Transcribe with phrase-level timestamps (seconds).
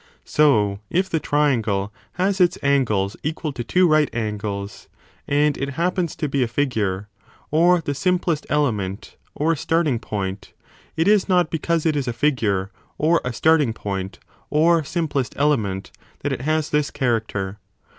[0.25, 4.87] So, if the 40 triangle has its angles equal to two right angles,
[5.27, 7.07] and it i68 b happens to be a figure,
[7.51, 10.53] or the simplest element or starting point,
[10.97, 14.17] it is not because it is a figure or a starting point
[14.49, 15.91] or simplest element
[16.21, 17.59] that it has this character.